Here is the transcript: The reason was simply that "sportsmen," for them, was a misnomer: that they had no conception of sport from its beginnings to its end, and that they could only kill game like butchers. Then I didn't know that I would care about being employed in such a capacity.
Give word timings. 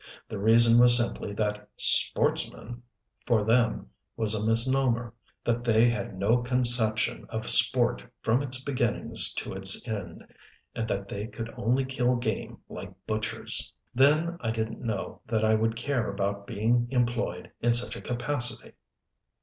The 0.29 0.39
reason 0.39 0.79
was 0.79 0.97
simply 0.97 1.31
that 1.35 1.69
"sportsmen," 1.77 2.81
for 3.27 3.43
them, 3.43 3.91
was 4.17 4.33
a 4.33 4.43
misnomer: 4.43 5.13
that 5.43 5.63
they 5.63 5.87
had 5.91 6.17
no 6.17 6.37
conception 6.37 7.27
of 7.29 7.47
sport 7.47 8.05
from 8.23 8.41
its 8.41 8.63
beginnings 8.63 9.31
to 9.35 9.53
its 9.53 9.87
end, 9.87 10.25
and 10.73 10.87
that 10.87 11.07
they 11.07 11.27
could 11.27 11.53
only 11.55 11.85
kill 11.85 12.15
game 12.15 12.57
like 12.67 12.91
butchers. 13.05 13.75
Then 13.93 14.37
I 14.41 14.49
didn't 14.49 14.81
know 14.81 15.21
that 15.27 15.45
I 15.45 15.53
would 15.53 15.75
care 15.75 16.09
about 16.09 16.47
being 16.47 16.87
employed 16.89 17.51
in 17.59 17.75
such 17.75 17.95
a 17.95 18.01
capacity. 18.01 18.71